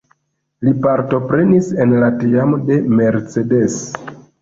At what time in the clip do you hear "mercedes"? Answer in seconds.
2.99-3.81